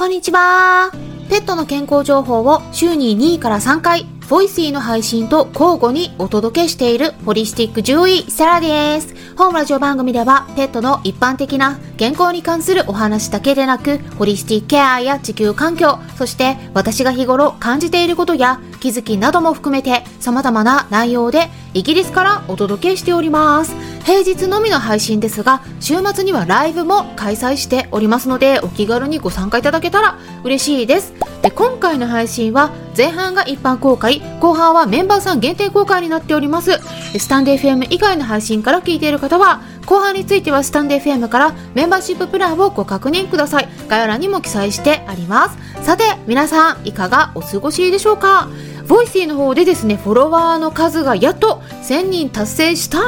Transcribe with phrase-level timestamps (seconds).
[0.00, 0.92] こんにちは。
[1.28, 9.14] ペットの健康情報を週に2回から3回、 Voicy の配信と交互にお届けしているホリスティック獣医セラです。
[9.36, 23.74] 本ラジオ番組ではペットの一般的な健康に関するお話だけでなく、ホリスティックケアや地球環境、そして私が日頃感じていることや気づきなども含めて様々な内容でイギリスからお届けしております。
[24.10, 31.14] 平日のみの配信ですが、週末にはライブも開催しておりますので、お気軽にご参加いただけたら嬉しいです。
[31.42, 36.72] で、今回の配信は前半が一般公開、後半はメンバーさん限定公開になっております。
[37.20, 43.68] スタンデー FM 以外の配信から聞いている方は、後半についてはスタンデー FM からメンバーシッププランをご確認ください。
[43.86, 45.84] 概要欄にも記載してあります。
[45.84, 48.48] さて、皆さんいかがお過ごしでしょうか？
[48.90, 52.98] Voicy の方でですね、フォロワーの数がやっと1000人達成した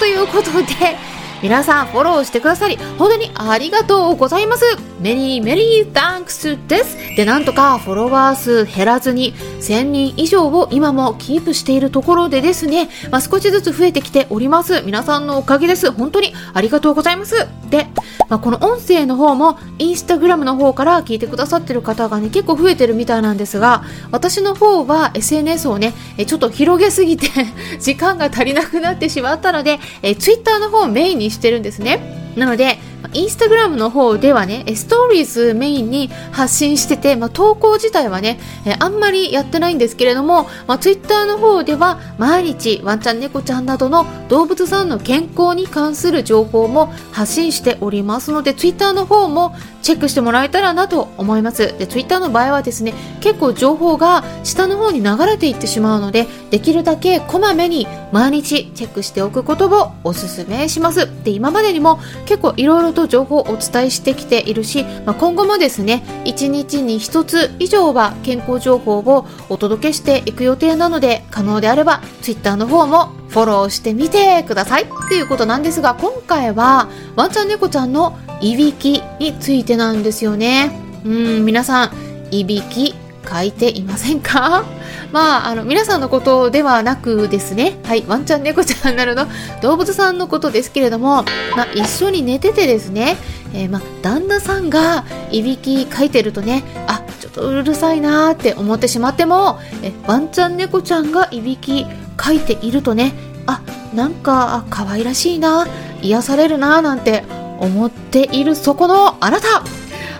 [0.00, 0.96] ということで、
[1.40, 4.64] 皆さんフォローしてくださり、本当にありがとうございます。
[5.00, 6.96] メリーメリータンクスです。
[7.14, 14.82] で、なんとかフォロワー数減らずに1000人以上を今もキープしているところでですね、まあ、少しずつ増えてきております。
[14.82, 15.92] 皆さんのおかげです。
[15.92, 17.46] 本当にありがとうございます。
[17.68, 17.86] で、
[18.28, 25.94] まあ、この音声の方もインスタグラムの方から聞いてくださってる方がね、結構増えてるみたいなんですが、私の方は SNS をね、
[26.26, 27.28] ちょっと広げすぎて
[27.80, 32.32] 時間が足りなくなってしまったので、え Twitter の方をメインにしてるんですね。
[32.36, 32.78] なので、
[33.14, 38.38] インスタグラムの方ではね、ストーリーズメインに発信してて、まあ、投稿自体はね、
[38.78, 51.74] あんまりやってないんですけれども、まあ、ツイッターの方では毎日ワンちゃん猫ちゃんなどの動物さんの健康に関する情報も発信しておりますので、ツイッターの方もチェックしてもらえたらなと思います。
[51.78, 61.08] で、ツイッターの場合はですね、結構情報が下の方に流れていってしまうので、できるだけこまめに毎日チェックしておくことをお勧めします。
[61.24, 80.70] で、今までにも結構いろいろと情報をお伝えしてきているし、まあ、今後もですね、1日に1つ以上は健康情報をお届けしていく予定なので、可能であれば Twitter の方もフォローしてみてくださいっていうことなんですが、今回はワンちゃん猫ちゃんのいびきについてなんですよね。
[81.04, 81.90] うん、皆さん、
[82.30, 82.94] いびき
[83.28, 84.64] 書いていませんか？
[85.12, 89.26] まあ、あの、皆さんのことではなくですね、はい、ワンちゃん猫ちゃんなどの
[89.62, 91.24] 動物さんのことですけれども、
[91.56, 93.16] まあ、一緒に寝ててですね、
[93.54, 101.86] えー、まあ、旦那さんがいびきかいてるとね、あ、ちょっとうるさいなーって思ってしまっても、えワンちゃん猫ちゃんがいびき
[102.16, 103.14] かいているとね、
[103.46, 103.62] あ、
[103.94, 105.66] なんか可愛らしいな、
[106.02, 107.24] 癒されるななんて
[107.58, 109.62] 思っているそこのあなた。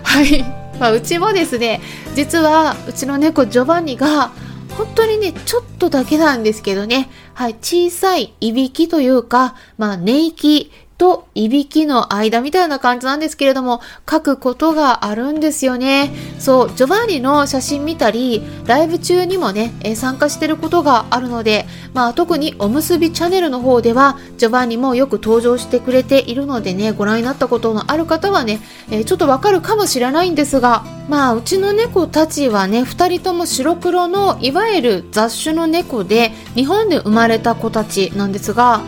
[0.03, 0.43] はい、
[0.79, 1.81] まあ、うちもですね
[2.15, 4.31] 実はうちの猫ジョバンニが
[4.79, 16.11] 本当にね、ちょっとだけなんですけどね、はい、小さいいびきというか、まあ、寝息といびきの間みたいな感じなんですけれども、書くことがあるんですよね。
[16.39, 28.59] そう、ジョバンニの写真見たり、ライブ中にもね、参加してることがあるので、まあ特におむすびチャンネルの方では、ジョバンニもよく登場してくれているのでね、ご覧になったことのある方はね、
[29.05, 38.81] ちょっとわかるかもしれないんですが、まあうちの猫たちはね、二人とも白黒のいわゆる雑種の猫で、日本で生まれた子たちなんですが、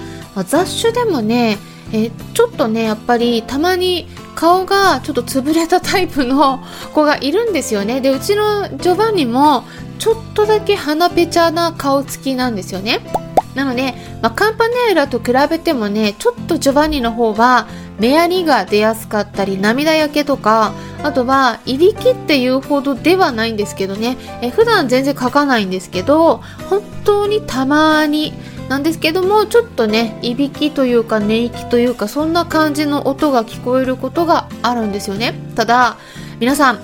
[0.46, 1.58] 雑種でもね、
[1.94, 6.60] えちょっとねやっぱりたまに顔がちょっと潰れたタイプの
[6.94, 8.02] 子がいるんですよね。
[8.02, 9.64] でうちのジョバンニも
[10.00, 13.02] ちょっとだけ鼻ペチャな顔つきなんですよね。
[13.56, 17.68] なので、まあ、カンパネーラと比べてもねちょっとジョバンニの方は
[18.00, 24.18] 目やりが出やすかったり涙焼けとかあとはいびきっていうほどではないんですけどね。
[24.42, 26.38] え普段全然書かないんですけど
[26.70, 28.34] 本当にたまに
[28.72, 35.34] なんですけどもちょっとねいびきというか寝息というかそんな感じの音が聞こえることがあるんですよね。
[35.58, 35.98] ただ
[36.40, 36.80] 皆さん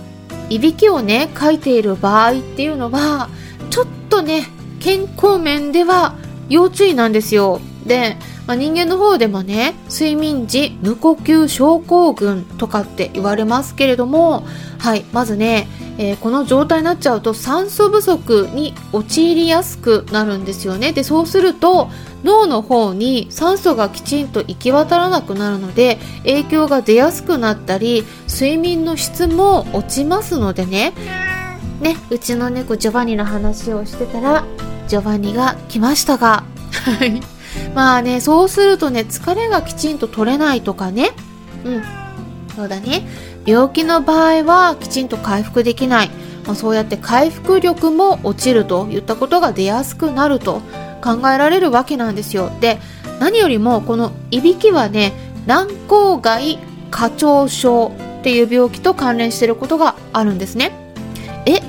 [0.50, 3.30] いびきをね書いている場合っていうのは
[3.70, 4.48] ちょっとね
[4.82, 6.16] 健康面では
[6.50, 7.62] 要注意なんですよ。
[7.86, 14.46] で、まあ、人間の方でもね睡眠時無呼吸症候群とかって言われますけれども
[14.78, 20.94] はいまずねえー、この状態になっちゃうと酸素不足に陥りやすくなるんですよね。
[20.94, 21.90] でそうすると
[22.24, 30.94] 脳の方に酸素がきちんと行き渡らなくなるので影響が出やすくなったり睡眠の質も落ちますのでね。
[31.82, 34.46] ねうちの猫ジョバニの話をしてたら
[34.88, 36.44] ジョバニが来ましたが。
[36.72, 37.22] はい。
[37.74, 41.10] まあねそうするとね疲れがきちんと取れないとかね。
[41.66, 41.84] うん。
[42.56, 43.08] そうだね
[43.48, 46.10] 病気の場合はきちんと回復できない、
[46.46, 50.62] まあ、そうやって回復力も落ちるといったことが出やすくなると
[51.02, 52.52] 考えられるわけなんですよ。
[52.60, 52.78] で
[53.20, 55.14] 何よりもこのいびきはね
[55.46, 56.60] 軟口蓋
[56.92, 60.74] 過腸症っていう病気と関連していることがあるんですね。
[61.46, 61.62] え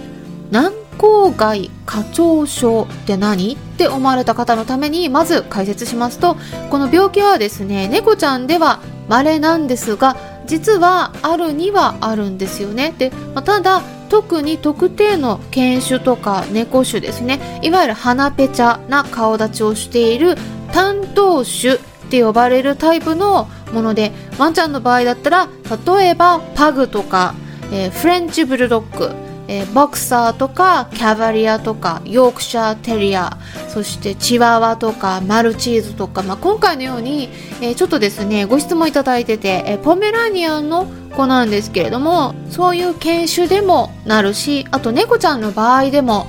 [0.50, 3.54] 軟口外過腸症って何？
[3.54, 6.36] って思われた方のためにまず解説しますと
[6.70, 10.16] この病気はですね猫ちゃんでは稀なんですが
[10.48, 12.94] 実はあるにはあるんですよね。
[12.98, 17.60] で、まあ、ただ特に特定の犬種とか猫種ですね。
[17.62, 20.36] いわゆる鼻ペチャな顔立ちをしている
[20.72, 21.78] 担当種っ
[22.10, 25.48] て呼ばれるタイプのものでワンちゃんの場合だったら
[25.86, 27.34] 例えばパグとか、
[27.70, 37.30] えー、フレンチブルドッグえー、ボクサーとかキャバリアとかヨークシャーテリアそしてチワワとかマルチーズとか、まあ、今回のように、
[37.62, 40.86] えー、ちょっとですねご質問いただいてて、えー、ポメラニアンの
[41.16, 46.26] 子なんですけれどもそういう犬種でもなるしあと猫ちゃんの場合でも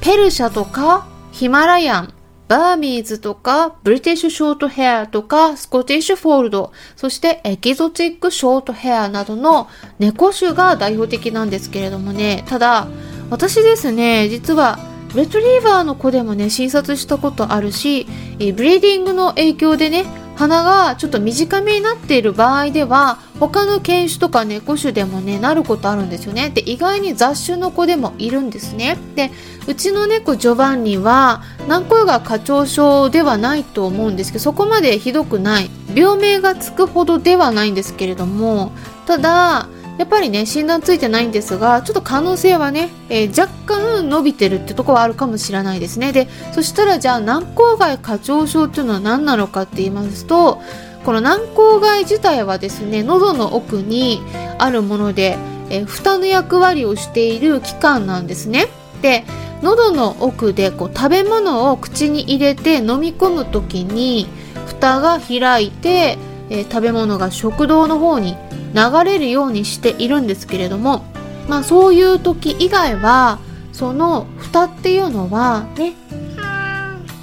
[0.00, 2.15] ペルシャとかヒマラヤン
[2.48, 12.86] バーミーズとか、ブリティッシュショートヘアとか、スコティッシュフォールド、そしてエキゾチックショートヘアなどの猫種が代表的なんですけれどもね、ただ、
[13.30, 14.78] 私ですね、実は、
[15.14, 18.06] レトリーバーの子でもね、診察したことあるし、
[18.38, 20.04] ブリーディングの影響でね、
[20.36, 26.50] 鼻がちょっと短めになっている場合では他の犬種とか猫種でもねなることあるんですよね。
[26.50, 28.98] で意外に雑種の子でもいるんですね。
[29.14, 29.30] で
[29.66, 35.70] うちの猫ジョバンニは軟膏が過長症ではないと思うんですけどそこまでひどくない。
[35.94, 38.72] 病名がつくほどではないんですけれども
[39.06, 39.68] ただ
[39.98, 46.12] やっぱりね診断ついてないんですがちょっと可能性はね、えー、若干伸びてるってとこはあるかもしれないですね。
[46.12, 50.60] でそしたらじゃあ軟口蓋過腸症っていうのは何なのかって言いますと
[51.04, 54.20] この軟口蓋自体はですね喉の奥に
[54.58, 55.38] あるもので、
[55.70, 58.68] えー、蓋の役割をしている器官なんですね。
[59.02, 59.24] で
[59.62, 64.28] 喉の奥でこう食べ物を口に入れて飲み込む時に
[64.66, 66.18] 蓋が開いて、
[66.50, 68.36] えー、食べ物が食道の方に
[68.74, 71.04] 流れるようにしているんですけれども、
[71.48, 73.38] まあ、そういう時以外は
[73.72, 75.94] その蓋っていうのはね、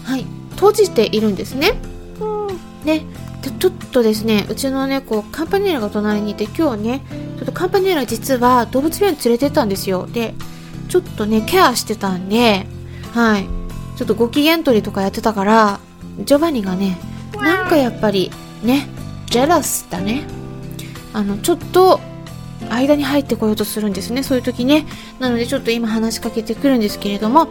[0.04, 1.74] はい、閉じているんですね。
[2.86, 3.06] ね
[3.60, 7.02] ちょっとですねうちの猫カンパネラが隣にいて今日ね
[7.38, 10.34] ちょっとカンパネラ実は動物病院連れてったんですよで
[10.88, 12.66] ちょっとねケアしてたんで
[13.14, 13.48] はい
[13.98, 15.80] ちょっとご機嫌取りとかやってたから
[16.20, 16.98] ジョバニがね
[17.34, 18.32] なんかやっぱり
[18.64, 18.88] ね
[19.34, 20.28] ジェラスだね。
[21.12, 22.00] あのちょっと
[22.70, 24.22] 間に入ってこようとするんですね。
[24.22, 24.86] そういう時ね。
[25.18, 27.48] なのでちょっと今話しかけてくるんですけれども。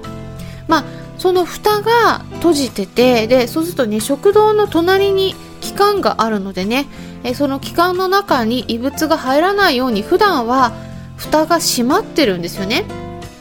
[0.69, 0.85] まあ
[1.19, 6.87] その蓋が閉じててでそうするとね食道の隣に気管があるのでね。
[7.25, 10.73] えその気管の中に異物が入らないように普段は
[11.17, 12.85] 蓋が閉まってるんですよね。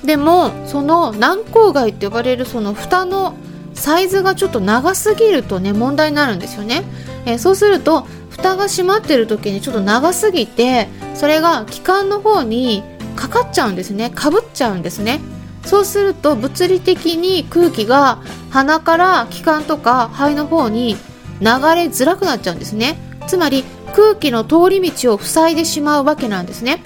[0.04, 3.36] でもその軟口蓋って呼ばれるその蓋の
[3.76, 6.84] サイズがちょっと長すぎるとね問題になるんですよね、
[7.26, 8.08] えそうすると
[8.42, 12.84] 蓋が閉まってる時にちょっと長すぎてそれが気管の方に
[13.16, 14.10] かかっちゃうんですね。
[14.10, 15.20] かぶっちゃうんですね。
[15.66, 20.96] そうすると物理的に空気が鼻から気管とか肺の方に
[21.40, 22.98] 流れづらくなっちゃうんですね。
[23.28, 23.64] つまり
[23.96, 26.82] 空気の通り道を塞いでしまうわけなんですね。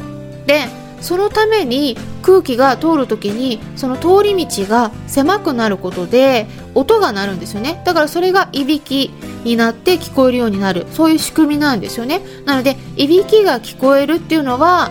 [0.46, 0.66] で
[1.02, 7.82] そのために空気が通る時にその通り道が狭くなることで音が鳴るんですよね。
[7.86, 9.12] だからそれがいびき
[9.44, 10.88] になって聞こえるようになる。
[10.92, 12.22] そういう仕組みなんですよね。
[12.46, 14.90] なのでいびきが聞こえるっていうのは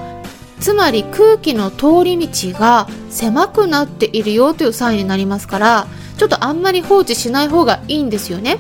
[0.61, 5.87] つまり空気の通り道が狭くなっているよというサインになりますから
[6.17, 8.59] ちょっとあんまり放置しない方がいいんですよね。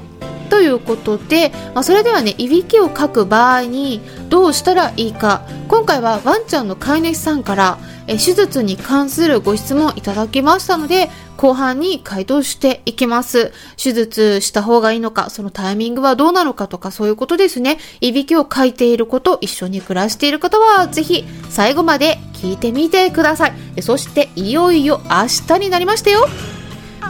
[0.54, 13.52] ということで、まあ、それではねいびきをかく場合にどうしたらいいか今回はワンちゃんの飼い主さんからえ手術に関するご質問いただきましたので後半に回答していきます。
[13.76, 17.78] 手術した方がいいのか、そのタイミングはどうなのかとかそういうことですね。
[18.00, 23.82] いびきをかいていること、一緒に暮らしている方はぜひ最後まで聞いてみてください。
[23.82, 26.28] そしていよいよ明日になりましたよ。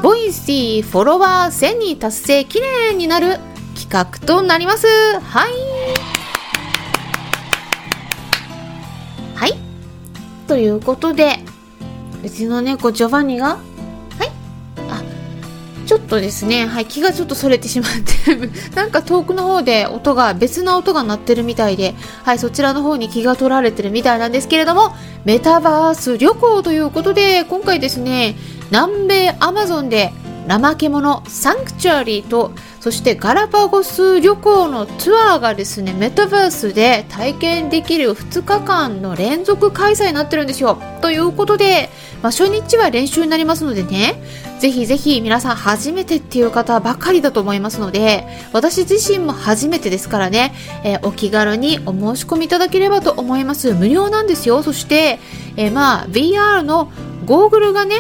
[0.03, 3.39] Voicy フォロワー1000人達成記念になる
[3.75, 4.87] 企画となります。
[5.21, 5.53] はい。
[9.35, 9.55] はい。
[10.47, 11.39] ということで、
[12.23, 13.59] うちの猫ジョバンニが
[14.19, 14.31] はい。
[14.89, 15.03] あ
[15.87, 17.91] ちょっとですね、はい、気がちょっとそれてしまっ
[18.25, 28.37] て なんか遠くの方で音が、別な音が鳴ってるみたいで、はい、そちらの方に気が取られてるみたいなんですけれども、メタバース旅行ということで、今回ですね、
[28.71, 30.13] 南米アマゾンで
[30.49, 41.89] 怠け者サンクチュアリーとそしてガラパゴス旅行のツアーがですねメタバースで体験できる2日間の連続開催になってるんですよということで、
[42.23, 44.23] まあ、初日は練習になりますのでね
[44.65, 50.55] ぜひぜひ皆さん初めてっていう方ばかりだと思いますので、私自身も初めてですからね、
[50.85, 53.75] えー、お気軽にお申し込みいただければと思います。
[53.75, 54.63] 無料なんですよ。
[54.63, 55.19] そして、
[55.57, 56.91] えー、まあ、VR の
[57.27, 57.97] ゴーグルがね、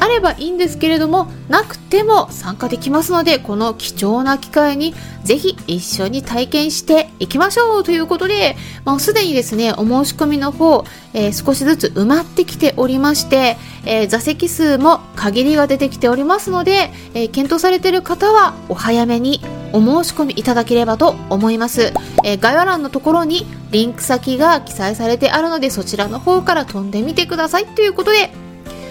[0.00, 19.42] あればいいんですけれども、なくても参加できますので、この貴重な機会にぜひ一緒に体験していきましょうということで、もうすでにですね、お申し込みの方、えー、少しずつ埋まってきておりまして、えー、座席数も限りが出てきておりますので、えー、検討されている方はお早めに
[19.72, 21.92] お申し込みいただければと思います、
[22.24, 28.32] え概要欄のところにリンク先が記載されてあるのでそちらの方から飛んでみてくださいということで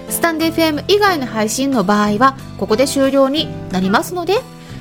[0.09, 4.35] スタンデー FM 以外の配信の場合はここで終了になりますので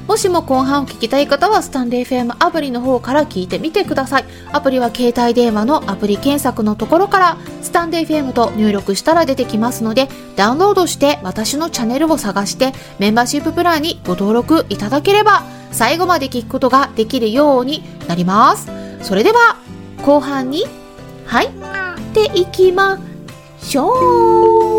[0.09, 4.25] もしも後半を聞きたい方はスタンデー FM アプリの方から聞いてみてください。
[4.53, 15.43] アプリは携帯電話のアプリ検索のところからスタンデー FM と入力したら出てきますのでダウンロードして私のチャンネルを探してメンバーシッププランにご登録いただければ
[15.73, 18.71] 最後まで聞くことができるようになります。
[19.03, 19.59] それでは
[20.07, 20.65] 後半に
[21.27, 21.51] 入っ
[22.15, 22.99] ていきま
[23.61, 24.78] しょう。